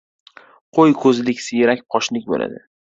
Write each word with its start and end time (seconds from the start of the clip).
Qo‘y 0.79 0.97
ko‘zlik, 1.03 1.45
siyrak 1.51 1.87
qoshlik 1.97 2.31
bo‘ladi. 2.35 2.69